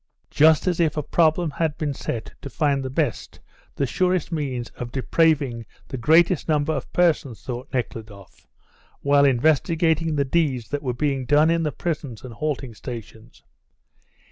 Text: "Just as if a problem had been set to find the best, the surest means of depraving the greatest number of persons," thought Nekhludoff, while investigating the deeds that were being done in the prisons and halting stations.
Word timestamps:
"Just 0.31 0.65
as 0.65 0.79
if 0.79 0.97
a 0.97 1.03
problem 1.03 1.51
had 1.51 1.77
been 1.77 1.93
set 1.93 2.33
to 2.41 2.49
find 2.49 2.81
the 2.81 2.89
best, 2.89 3.39
the 3.75 3.85
surest 3.85 4.31
means 4.31 4.69
of 4.71 4.91
depraving 4.91 5.67
the 5.89 5.97
greatest 5.97 6.47
number 6.49 6.73
of 6.73 6.91
persons," 6.91 7.39
thought 7.43 7.71
Nekhludoff, 7.71 8.47
while 9.01 9.25
investigating 9.25 10.15
the 10.15 10.25
deeds 10.25 10.69
that 10.69 10.81
were 10.81 10.95
being 10.95 11.25
done 11.27 11.51
in 11.51 11.61
the 11.61 11.71
prisons 11.71 12.23
and 12.23 12.33
halting 12.33 12.73
stations. 12.73 13.43